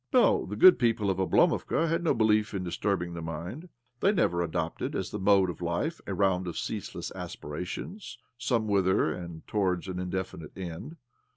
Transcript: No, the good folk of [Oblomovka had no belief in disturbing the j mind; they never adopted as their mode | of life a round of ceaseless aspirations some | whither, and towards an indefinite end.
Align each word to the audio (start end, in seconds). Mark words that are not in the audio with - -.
No, 0.11 0.47
the 0.47 0.55
good 0.55 0.79
folk 0.79 0.99
of 1.01 1.19
[Oblomovka 1.19 1.87
had 1.87 2.03
no 2.03 2.15
belief 2.15 2.55
in 2.55 2.63
disturbing 2.63 3.13
the 3.13 3.21
j 3.21 3.25
mind; 3.25 3.69
they 3.99 4.11
never 4.11 4.41
adopted 4.41 4.95
as 4.95 5.11
their 5.11 5.19
mode 5.19 5.47
| 5.49 5.49
of 5.51 5.61
life 5.61 6.01
a 6.07 6.13
round 6.15 6.47
of 6.47 6.57
ceaseless 6.57 7.11
aspirations 7.13 8.17
some 8.35 8.67
| 8.67 8.67
whither, 8.67 9.13
and 9.13 9.45
towards 9.47 9.87
an 9.87 9.99
indefinite 9.99 10.57
end. 10.57 10.95